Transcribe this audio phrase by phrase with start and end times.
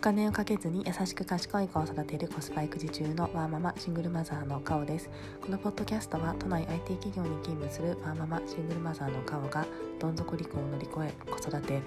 [0.00, 5.10] お金をかけずに優しく賢い子を育てるコスパ育児中のワーママシングルマザーのカオです。
[5.42, 9.66] このポッドキャストは都内 IT 企業に勤務するワーママシングルマザーのカオが
[9.98, 11.82] どん底離婚を乗り越え子育て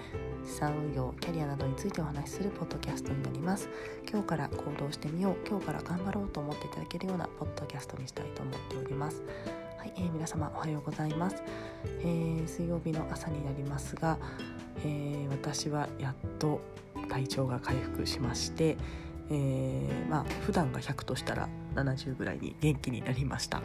[0.46, 3.68] 資産運用キャリアなどについてお話しするポッドキャストになります。
[4.08, 9.24] 今日から行動してみよう今日から頑張ろうと思っていただけるようなポッドキャストにしたいと思っております。
[9.80, 11.44] はい、えー、皆様おはようございます、
[11.84, 14.18] えー、水曜日の朝になりますが、
[14.86, 16.62] えー、私はやっと
[17.14, 18.76] 体調が回復しまして、
[19.30, 23.62] えー、まあ普段が100としたら70ぐらいに元気になりました、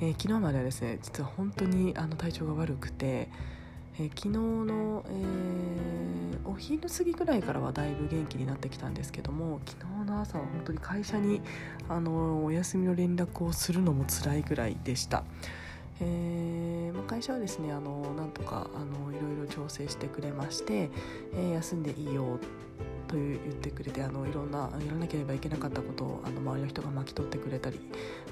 [0.00, 3.28] えー、昨日まではですね実は本当にあの体調が悪くて、
[3.98, 11.42] えー、昨日の、えー、お昼過ぎぐらいからはだいぶ元気になってきたんですけども昨日の朝は本当に会社に
[11.90, 15.22] あのお休みの連絡をするのも辛いぐらいでした。
[16.00, 20.90] えー、会社はですねあのなんとかあのいろいろ調整してくれまして、
[21.34, 22.38] えー、休んでいいよ
[23.08, 27.80] と言ってくれてあのいろんなやらなければいけなかったことをあの周りの人が巻き取ってくれたり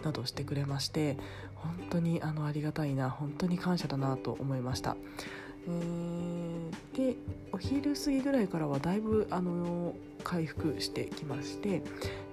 [0.02, 1.16] などしてくれまして
[1.54, 4.96] 本当にあのありがたいな本当に感謝だなと思いました。
[5.66, 7.16] えー、で
[7.52, 11.82] お昼過ぎぐらいからはだいぶあの回復してきまして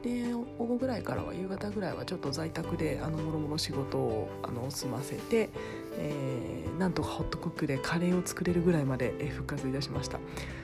[0.03, 5.49] で午後ぐらいからは夕方ぐらいはちょっと在宅であのもろもろ仕事をあの済ませて、
[5.97, 10.17] えー、なんとかホットクックでカレーを作れるぐらいまで復活いたしました。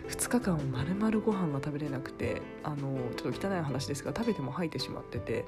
[0.09, 5.45] 2日間まるまるご飯が食べれなくてあのちょっと汚い話ですが食べても吐いてしまってて、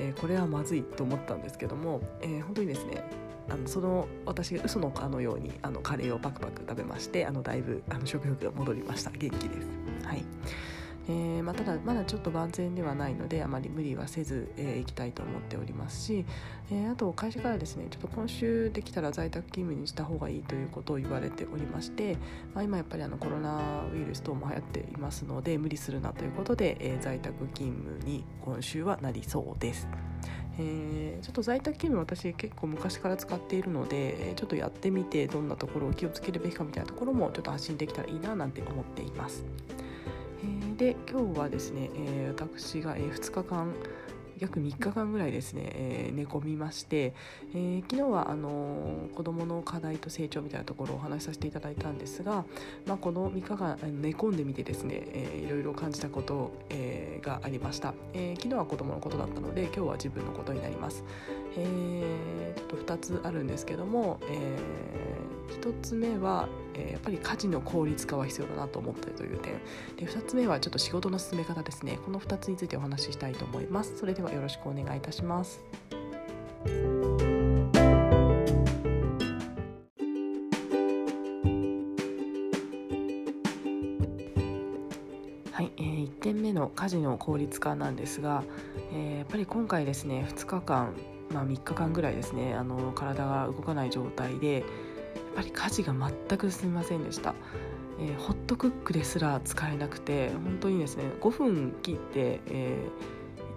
[0.00, 3.04] えー、これはまずいと思ったんですけども、えー、本当にですね
[3.48, 9.12] あのその私が嘘のかのようにあのカレーをパクパク食べましてあのだいぶあの食欲が戻りました。
[9.12, 9.68] 元気です。
[10.04, 10.24] はい。
[11.08, 16.24] えーまあ、ただまだちょっと万全ではないのであまり無理はせず、えー、いきたいと思っておりますし、
[16.70, 22.16] えー、あと会社からですねちょっと今週できたら在宅勤務にした方がいいということを言われておりまして、
[22.54, 29.88] まあ、今やっぱりあのコロナウイルス等も流行っていますので無理するなということで、えー、在宅勤務に今週はなりそうです。
[30.58, 39.44] えー、ちょっと在宅勤務私結構昔から使っているのでちょっとやってみてどんなところを気をつけるべきかみたいなところもちょっと発信できたらいいななんて思っています。
[40.80, 43.74] で今日はですね、えー、私が、え2日間
[44.38, 47.12] 約3日間ぐらいですね、えー、寝込みまして、
[47.54, 52.46] えー、昨日はあのー、子どもの課題と成長みたいなところをお話しさせていただいたんですが、
[52.86, 61.04] まあ、この3日間寝込んでみてですね、えー、いろいろ感じたこと、えー、がありました、えー、昨日は子どものことだったので今日は自分のことになります、
[61.58, 69.54] えー、ちょっと2つあるんですけども、えー、1つ目はえやっぱり家事の効率化は必要だなと思ったという点。
[69.96, 71.98] で2つ目はちょっと仕事の進め方ですね。
[72.04, 73.96] この2つについてお話ししたいと思います。
[73.98, 75.62] それではよろしくお願いいたします。
[85.52, 88.44] はい、えー、1点目の家事の効率化なんですが、
[88.92, 90.94] えー、やっぱり今回ですね2日間
[91.32, 94.64] まあ、3日間ぐらいですねあの体が動かない状態で、
[95.34, 97.34] ぱり家事が全く進みませんでした、
[97.98, 102.78] えー、ホットクックですら使えなくて本当にですね5分切って、え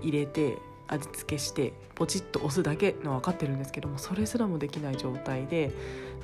[0.02, 0.58] ー、入れて
[0.88, 5.72] 味付けしてポチッと押すだけの分かってるんですけどもそれすらもできない状態で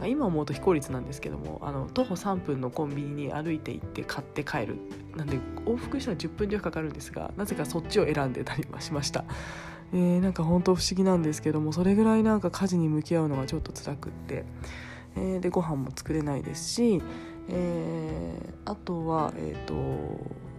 [0.06, 4.78] 今思うと非効率なんですけどもあの徒歩3分のコンビニに歩いて行って買って帰る。
[5.16, 9.26] なんで往復したら10分弱かかるんですがなぜかそっちを選んでたりはしました、
[9.92, 14.46] えー、なんか本当不思議なんですけどもそれぐらいなんか家事に向き合うのがちょっと辛くって。
[15.16, 17.02] えー、でご飯も作れないですし、
[17.50, 19.74] えー、あとは、えーと、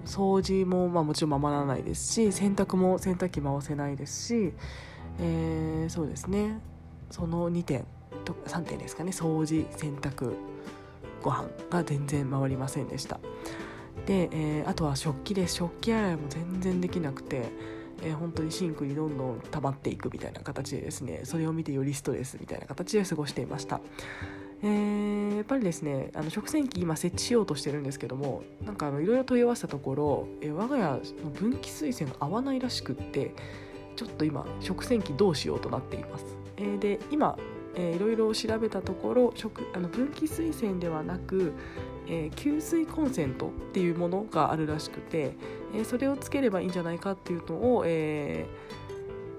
[0.05, 4.53] 掃除も、まあ、もちろんままならないですし洗濯も洗濯機回せないですし、
[5.21, 6.61] えー、そうですね。
[7.11, 7.85] その2点
[8.25, 9.11] と3点ですかね。
[9.11, 10.35] 掃除洗濯
[11.23, 13.21] ご飯が全然回りませんでした。
[14.07, 17.51] で、えー、あとは食器で食器洗いも全然できなくて
[18.03, 23.81] えー、本当にシンクにどんどん溜まっていくみたいな形でですねそれを見てよりストレスみたいな形で過ごしていました。
[24.63, 30.83] えー、やっぱりですねあの食洗機今設置しようとしてるんですけどもなんかいろいろ問い合わせたところ、えー、我が家
[31.25, 33.35] の分岐水栓が合わないらしくって
[33.97, 36.27] ちょっと今食洗機どうしようとなっています、
[36.59, 37.39] えー、で今
[37.75, 41.53] えー、いろいろ調べたところ食あの分岐水栓ではなく、
[42.07, 45.35] えー、吸水コンセントっていうものがあるらしくて、
[45.75, 48.81] えー、それをつければいいんじゃないかっていうのを、えー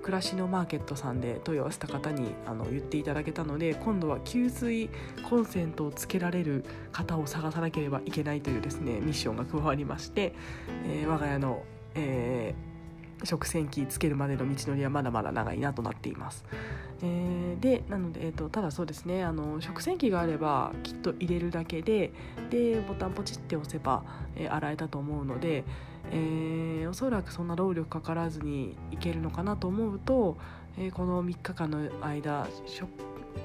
[0.01, 4.89] 暮らしのマーケットさんで問い合わせた方にあの言っていただけたので今度は給水
[5.30, 10.33] コンセントをつけられる方を探さなければいけないというですねミッションが加わりまして、
[10.86, 11.63] えー、我が家の、
[11.95, 12.70] えー、
[13.23, 16.45] 食洗機つけるまでの道のりはまだまだ長いなとなっています。
[17.03, 22.12] えー、でなので、えーと、ただそうですねあの食洗機があればきっと入れるだけで
[22.50, 24.03] でボタンポチって押せば、
[24.35, 25.63] えー、洗えたと思うので、
[26.12, 30.38] えー、おそらくそんな労力かからずにいけるのかなと思うと、
[30.77, 32.47] えー、この3日間の間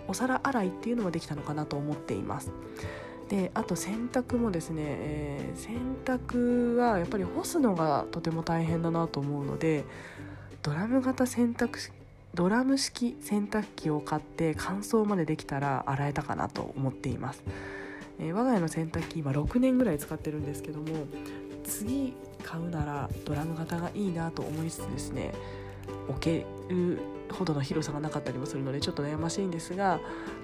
[0.09, 2.53] お皿洗いっていうのはできたのかなと思っています。
[3.29, 9.85] であと洗濯もですね、えー、洗濯はやっぱり干すのがとても大変だなと思うので
[10.63, 11.91] ドラム型洗濯
[12.35, 17.43] ドラム式洗濯機を買って乾燥までできたら洗えたかなと思っています、
[18.21, 21.07] えー、我が家の洗濯機今6年ぐらい使ってるんですけども
[21.65, 22.15] 次
[22.45, 25.33] 買うならドラム型がいいなと思いつつですね
[26.09, 27.01] 置ける
[27.37, 30.01] ほどの広さがなかったりもするのでちょっと悩ましいんですが、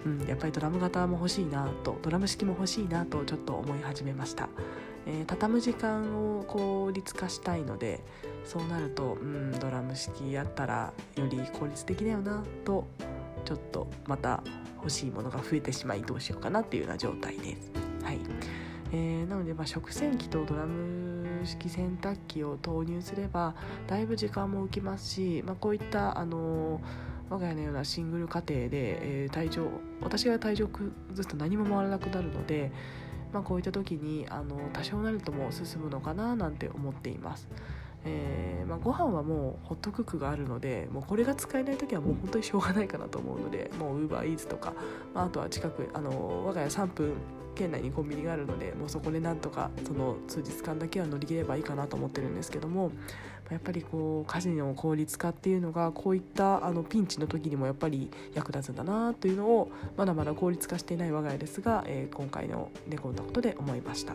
[0.06, 4.48] うん、やっぱりドラム型も欲しいなとドラム式も欲しいなとちょっと思い始めました、
[5.06, 8.00] えー、畳む時間を効率化したいので
[8.44, 12.86] そうなると、うん、ドラム式やったらより効率的だよなと
[13.44, 14.42] ちょっとまた
[14.76, 17.70] 欲しいものが増えてしまいどうしようかなっていうような状態です。
[18.02, 18.18] はい
[18.92, 21.01] えー、なので、まあ、食洗機とドラム
[21.46, 23.54] 式洗濯機を投入すれば
[23.86, 26.80] だいぶ時間も浮きますし、まあ、こういったあの
[27.30, 29.68] 我が家のようなシングル家庭で、えー、体調
[30.00, 32.70] 私が体調崩すと何も回らなくなるので、
[33.32, 37.48] まあ、こういった時にあの多少なるとも進むのかななんて思っています。
[38.04, 44.72] えーまあ、ご飯はもうホットクックがあるのでもうこれが使えない時はもう本当にしょうがないかなと思うのでもうウーバーイーツとか、
[45.14, 47.12] まあ、あとは近くあの我が家3分
[47.54, 52.92] 県内にコンビニがあるのでもうそこでなんとかその数日間だけは乗り切ればいいかなと思ってるんですけども
[53.50, 64.14] やっぱりこう家事の効率化っていうのがこういったあのピンチの時にもやっぱり役立つんだなというのをまだまだ効率化していない我が家ですが、えー、今回の猫のことで思いました。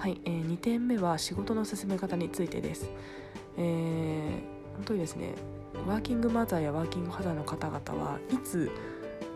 [0.00, 2.90] はい、えー、2点目は仕事の進め方についてです。
[3.58, 5.34] えー、本当にですね
[5.86, 8.70] ワーキングマザーやワーキングハザーの方々はいつ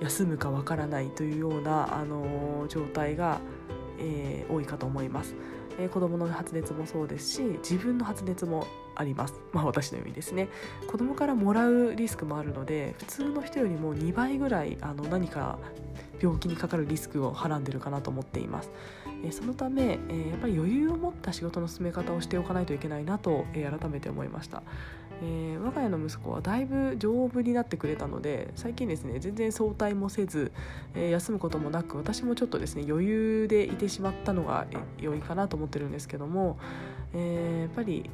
[0.00, 3.40] 休むかわからないというような、あのー、状態が、
[3.98, 5.34] えー、多いかと思います。
[5.78, 10.48] えー、子供の発熱もそうですし自分の発熱もありますまあ私のようにですね
[10.86, 15.58] 子供からもらうリスクもあるので普通の人よりも2倍ぐらいあの何か
[16.20, 18.70] 病気にかかるリスクをはらんでるかなと思っています。
[19.24, 24.62] えそのため、えやっぱり余裕を持った仕事の進め方をしておかないといけないなと、え改めて思いました。
[25.22, 30.52] えー、我が家の息子はだいぶ丈夫になってくれたので最近ですね全然早退もせず、
[30.94, 34.66] えー、休むこともなく私もちょっとですね余裕でいてしまったのが
[34.98, 36.58] 良いかなと思ってるんですけども、
[37.14, 38.10] えー、やっぱり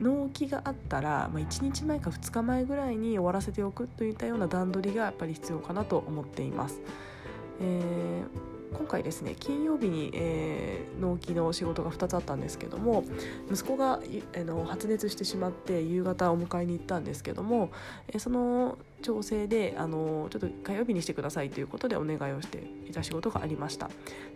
[0.00, 6.80] 納期があったら、まあ、1日前か2日前ぐらいに終わらせておくといったような段取りがやっぱり必要かなと思っています。
[7.60, 13.04] えー今回ですね金曜日に、えー、納期の仕事が2つあったんですけども
[13.50, 14.00] 息子が、
[14.32, 17.70] えー、の発熱してしまって夕方お迎えに行ったんですけども、
[18.08, 23.90] え、その調整であのちょっと火曜日にしてくださいということでお願いをしていた仕事がありました。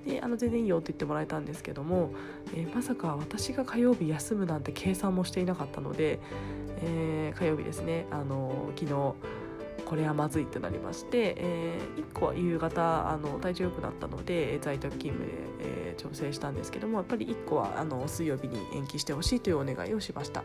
[0.06, 2.12] であの全然いいよって言ってもらえたんですけども、
[2.54, 6.18] え、まさか私が火曜日休むなんて計算もしていなかったので、
[6.82, 9.14] えー、火曜日ですねあの昨日
[9.90, 20.44] これはまずいってなりまして、えー、1個は夕方あの体調良くなったので在宅勤務で、えー、調整したんですけどもやっぱり1個はあの水曜日に延期してほしいというお願いをしました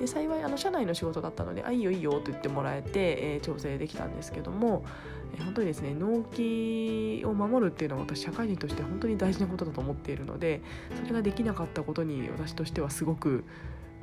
[0.00, 4.86] で幸いあの社内の仕事だったので「あいいよいいよ」と言ってもらえて、えー、調整できたんですけども、
[5.34, 10.62] えー、本当にですね納期を守るっていうのは私社会人として本当に大事なことだと思っているので
[10.98, 13.44] それができなかったことに私としてはすごく、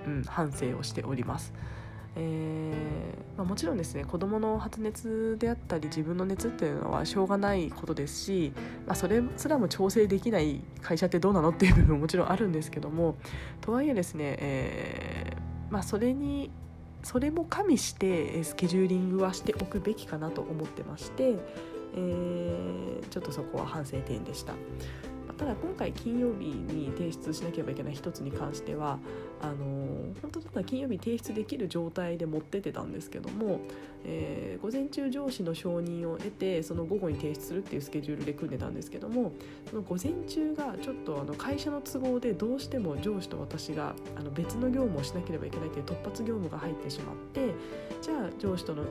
[0.05, 1.55] うん、反省をしております。
[2.15, 8.53] えーまあ、もちろんですね子どもの発熱であったり自分の熱っていうのはしょうがないことですし、
[8.87, 13.17] まあ、それすらも調整できない会社ってどうなのっていう部分ももちろんあるんですけども
[13.61, 16.51] とはいえですね、えーまあ、それに
[17.03, 21.35] それも加味してスケジューリングはしておくべきかなと思ってまして、
[21.93, 24.53] えー、ちょっとそこは反省点でした。
[25.37, 28.99] ただ今回金曜日に提出しなければいけない一つに関しては
[29.41, 29.55] あの
[30.21, 33.59] 本当だったら金曜日提出できる状態で持ってってたんですけども、
[34.05, 39.33] えー、午前中上司の承認を得てその午後に提出するっていうスケジュールで組んでたんですけども
[39.69, 47.53] その午前中がちょっとあの会社の都合でどうしても上司と私があの別の業務をしなければいけないという突発業務が入ってしまって
[48.01, 48.83] じゃあ上司との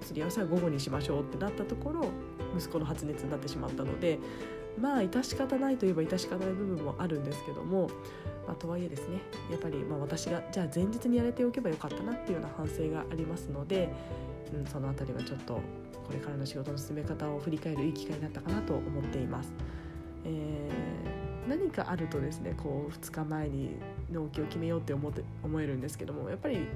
[0.00, 2.08] すり合わせは午後にしましょうってなったところ
[2.56, 4.18] 息子の発熱になってしまったので
[4.80, 7.88] まあ致し方ないといえば致し方ない部分もあるんですけども、
[8.46, 13.88] まあ、とはいえですねやっぱりま私がじゃあ前日にやれておけばよかったなっていうような反省がありますので、
[14.54, 15.60] うん、その辺りはちょっとこ
[16.12, 19.52] れからの仕事の進め方を振り返るいい機会になったかなと思っています。
[20.24, 23.76] えー、何かあるとですねこう2日前に
[24.10, 26.66] 納期を決めようって思って思えるんですけどもやっぱり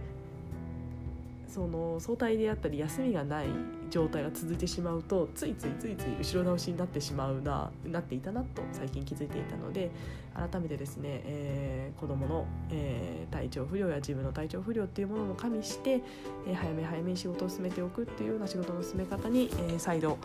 [1.48, 3.46] その早退であったり休みがない
[3.94, 9.92] 状態が続いてしまうとついついついつい後ろ倒しになってしまうななっていたなと最近気づいていたので
[10.34, 16.02] 改めてですね、えー、子どもの、えー、体調不良や自分の体調不良っていうものも加味して、
[16.48, 20.18] えー、早め早めに仕事を進めておくっていうような仕事の進め方に、えー、再度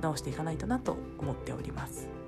[0.00, 2.19] 直していかないとなと思っております。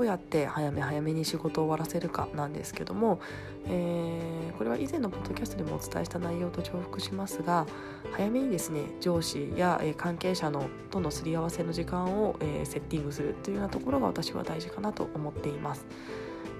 [0.00, 3.20] うやって早め早めに仕事を終わらせるかなんですけども、
[3.66, 7.66] えー、これは以前のポッドキャストでもお伝えした内容と重複しますが
[8.12, 15.86] 早めにですね上司や、え関係者のとのすり合わせの時間を、えー、セッティングするというようなところが私は大事かなと思っています。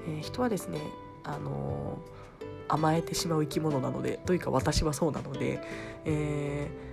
[0.06, 0.80] えー、人はですね
[1.24, 1.98] あの
[2.68, 5.60] 甘えてしまう生き物なのでというか私はそうなので、
[6.04, 6.89] えー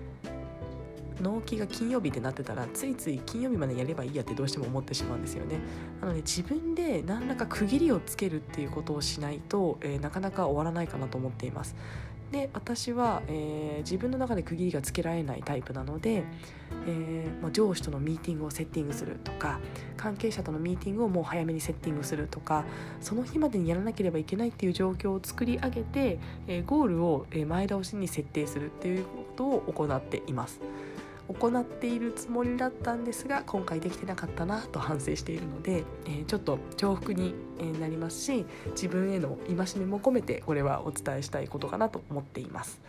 [1.22, 5.60] 納期が金曜日でなってたらついつい金曜日までやればいいやってどうしても思ってしまうんですよね
[6.02, 11.76] なので自分で何らか区切りをつけるっていうことをしないと、えー、なかなか終わらないかなと思っています
[12.32, 16.24] で私は、えー、自分の中で区切りがつけられないタイプなので、
[16.86, 19.60] えーまあ、上司とのミーティングをセッティングするとか
[19.96, 22.66] 関係者とのミーティングをもう早めにセッティングするとか
[23.00, 30.60] その日までにやらなければいけないっていう状況を作り上げて、えー、ゴールを前倒しに設定するっていうことを行っています。
[31.28, 37.36] 行っているつもりだったんですが今回できてなかったなと反省しているので、えー、ちょっと重複に
[37.80, 42.82] なりますし自分への戒めも込めてこれはお伝えしたいことかなと思っています。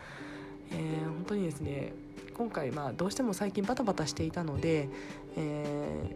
[0.70, 1.92] えー、本当にですね
[2.34, 4.88] 今回まあどうしても最近バタバタしていたので、
[5.36, 6.14] え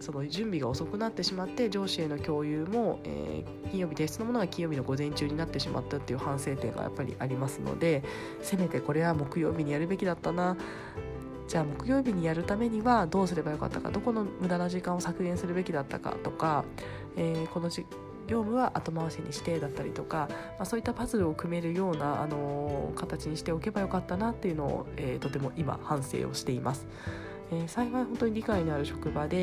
[0.00, 8.02] ー、その準備が遅くなってしまって上司への共有も、えー、金曜日提出のものが金曜日の午前中になってしまったっていう反省点がやっぱりありますので
[8.40, 10.56] せめてこれは木曜日にやるべきだったな
[11.52, 16.64] じゃあ木曜日にやるためにはどうすればよかったかどこの無駄な時間を削減するべきだったかとか、
[17.14, 17.68] えー、この
[18.26, 26.86] 業務は後回しにしてだったりとか、まあ、そういったパズルを組めるような、あのー、形にしておけばよかったなっていうのを、えー、とても今反省をしています。
[27.50, 29.36] えー、幸い本当に理解のある職場で、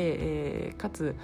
[0.66, 1.14] えー、かつ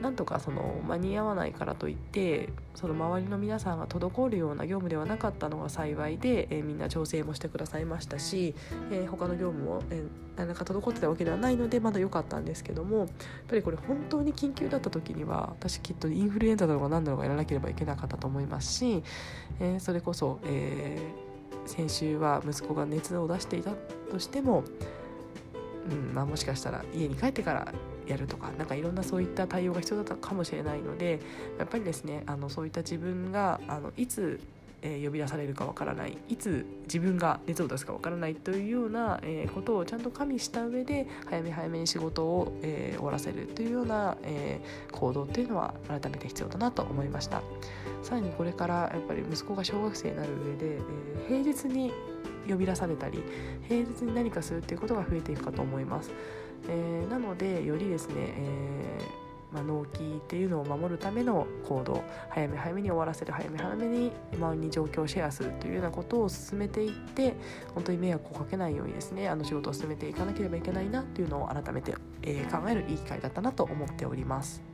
[0.00, 8.54] なんとかその間に合わないからといってその周りの皆さんが滞るような業務ではなかったのが幸いで、えー、みんな調整もしてくださいましたし、
[8.90, 13.08] えー、他の業務も、えー、何らか滞ってたわけではないのでまだ良かったんですけどもやっ
[13.48, 19.02] ぱりこれ本当に緊急だった時には私きっとインフルエンザだろうが何だろうがやらなければいけなかったと思いますし、
[19.60, 23.72] えー、それこそ、えー、先週は息子が熱を出していた
[24.10, 24.64] としても
[25.90, 27.72] うんまあ、もしかしたら家に帰ってから
[28.10, 31.20] やるとか何かいろんなそういった対応が必要だったかもしれないので
[31.58, 34.40] やっぱりですねあのそういった自分があのいつ
[34.82, 44.60] え、呼び出されるかわからないいつ自分が熱を出すかわからないというような、え、ことをちゃんと加味した上で早め早めに仕事を、え、終わらせるというような、え
[44.92, 47.42] 行動っていうのは改めて必要だなと思いました。
[48.02, 50.80] さらにこれからやっぱり息子が小学生になる上で、え
[51.28, 51.92] 平日に
[52.48, 53.22] 呼び出されたり
[53.68, 56.10] 平日に何かするっていうことが増えていくかと思います、
[56.68, 67.34] えー、なのでよりですね、えー、まあ、納期っていうのを守るための行動早め早めに終わらせる早め早めに周りに状況をシェアするというようなことを進めていって
[67.74, 74.69] 本当に迷惑をかけないようにですねあの仕事を進めていかなければいけないなっていうのを改めて、えー、考えるいい機会だったなと思っております。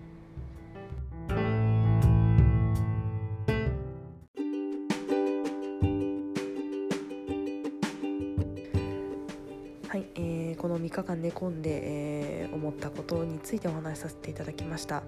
[11.16, 15.02] 間寝込んで、えー、思ったことについてお話しさせていただきました。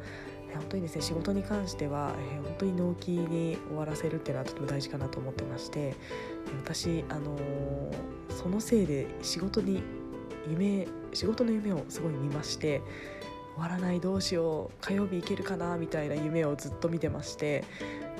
[0.54, 5.94] 本当にですね仕事に関しては、えー、本当に納期に終わらせるっていうのはとても大事かなと思ってまして
[6.64, 7.92] 私、あのー、
[8.30, 9.82] そのせいで仕事に
[10.48, 12.80] 夢仕事の夢をすごい見まして
[13.56, 17.64] 終わらないどうしよう火曜日行けるかなみたいな夢をずっと見てまして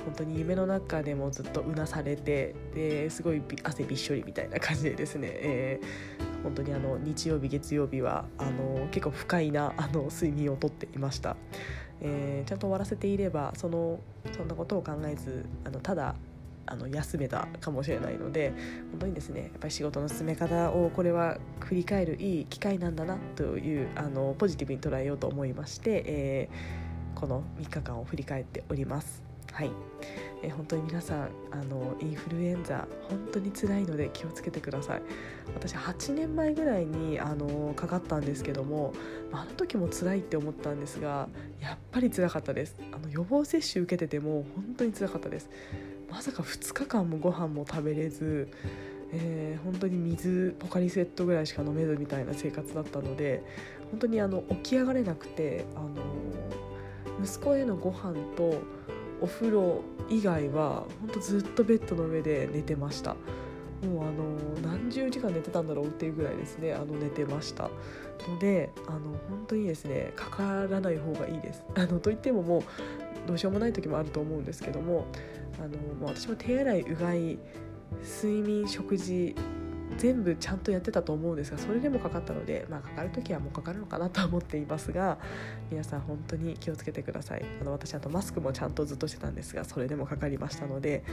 [0.05, 11.35] 本当に夢の中でもずっとうなされてですごい汗びっしょりみたいな感じでですね、えー、本当にあの日曜日月曜日はあの結構不快なあの睡眠をとっていました、
[12.01, 13.99] えー、ちゃんと終わらせていればその
[14.35, 16.15] そんなことを考えずあのただ
[16.65, 18.53] あの休めたかもしれないので
[18.91, 29.28] 本当にですねやっぱり仕事の進め方をこれは振り返るいい機会なんだなというあのポジティブに捉えようと思いまして、えー、この3日間を振り返っております。
[29.51, 29.71] はい、
[30.41, 35.01] え、本当に皆さんあのインフルエンザ本当に辛いので気をつけてください。
[35.53, 38.93] 私8年前ぐらいにあのかかったんですけども
[39.31, 41.27] あの時も辛いって思ったんですが
[41.59, 42.75] やっぱり辛かったです。
[42.91, 45.49] あの予防接種受けてても本当に辛かったです。
[46.09, 48.47] まさか2日間もご飯も食べれず
[49.11, 53.43] えー、本当に水ポカリスエットぐらいしか飲めずみたいな生活だったので
[53.91, 55.89] 本当にあの起き上がれなくてあの
[57.23, 58.61] 息子へのご飯と
[59.21, 63.15] お風呂以外は本当ずっとベッドの上で寝てました。
[63.83, 67.69] もうあの何十時間寝てたんだろうっていうぐらいですねあの寝てました。
[68.27, 68.99] のであの
[69.29, 71.63] 本当にですねかからない方がいいです。
[71.75, 72.61] あのといってももう
[73.27, 75.05] どうしようもない時もあると思うんですけども
[75.59, 75.69] あの、
[76.01, 77.37] まあ、私も手洗いうがい
[78.03, 79.35] 睡眠食事
[79.97, 85.17] 全部ちゃんとやってたと思うんですがそれでもかかったので、まあ、かかる時はもうかかるのかなと思っていますが
[85.71, 87.45] 皆さん本当に気をつけてください。
[87.61, 91.03] あの私あとマスクもちゃんとずっとしてたんですがそれでもかかりましたので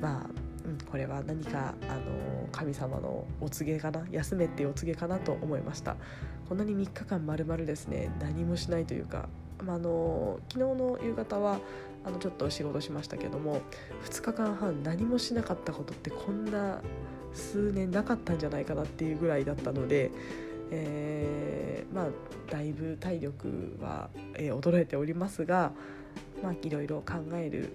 [0.00, 0.26] まあ、
[0.66, 4.04] うん、これは何かあの神様のお告げかな？
[4.10, 5.96] 休めっていうお告げかなと思いました。
[6.48, 9.28] こんなに3日間まるまるですね何もしないというか、
[9.62, 11.58] まあ、あの昨日の夕方は
[12.04, 13.60] あのちょっと仕事しましたけども
[14.04, 16.80] 2日間半何もしなかったことってこんな
[17.32, 20.10] 数年なかったんじゃないかなっていうぐらいだったので、
[20.70, 22.08] えー、まあ
[22.50, 25.72] だいぶ体力は、えー、衰えておりますが、
[26.42, 27.72] まあ、いろいろ考える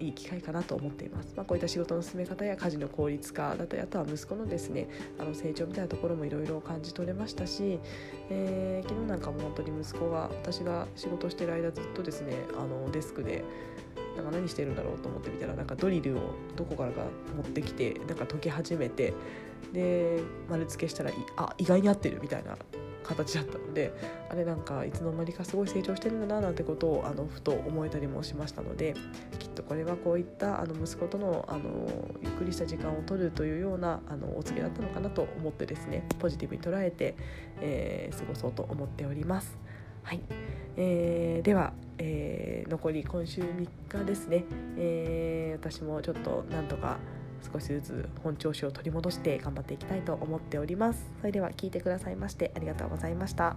[0.00, 7.78] いい機会かなと思っています、まあ、こういった仕事の進め方や家事の効率化だったりあとは息子のですねあの成長みたいなところもいろいろ感じ取れましたし、
[8.30, 13.44] えー、昨日なんかも本当に息子が私が仕事してる間ずっとですねあのデスクで
[14.20, 17.02] なんか何してるんだろうと思ってみたらなんかドリルをどこからか
[17.34, 19.14] 持ってきてなんか解き始めて
[19.72, 22.56] で丸付けしたらあ意外に合ってるみたいな
[23.02, 23.92] 形だったので
[24.28, 28.94] あれなんかいつの間にかすごい成長してるんだななんてことをあのふと思えたりもしましたので
[29.38, 31.88] きっとこれはこういったあの息子とのあの
[32.22, 37.16] ゆっくりした時間を取るというようなあのお告げだったのかなと思ってですねポジティブに捉えて、
[37.60, 39.58] えー、過ごそうと思っております。
[40.02, 40.20] はい、
[40.76, 41.72] えー、では、
[42.02, 43.68] えー、残り今週3
[44.00, 44.44] 日ですね、
[44.78, 46.96] えー、私もちょっとなんとか
[47.52, 51.10] 少しずつ本調子を取り戻して頑張っていきたいと思っております。
[51.20, 53.56] それでは聞いてくださいましてありがとうございました。